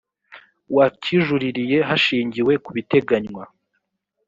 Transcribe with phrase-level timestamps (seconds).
[0.75, 3.43] wakijuririye hashingiwe ku biteganywa